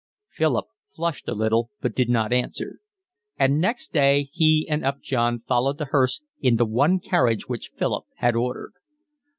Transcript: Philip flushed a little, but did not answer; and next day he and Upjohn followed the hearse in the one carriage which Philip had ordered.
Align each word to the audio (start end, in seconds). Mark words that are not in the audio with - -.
Philip 0.31 0.65
flushed 0.95 1.27
a 1.29 1.35
little, 1.35 1.69
but 1.79 1.93
did 1.93 2.09
not 2.09 2.33
answer; 2.33 2.79
and 3.37 3.59
next 3.61 3.93
day 3.93 4.31
he 4.33 4.65
and 4.67 4.83
Upjohn 4.83 5.41
followed 5.41 5.77
the 5.77 5.85
hearse 5.93 6.23
in 6.39 6.55
the 6.55 6.65
one 6.65 6.99
carriage 6.99 7.47
which 7.47 7.69
Philip 7.77 8.05
had 8.15 8.35
ordered. 8.35 8.73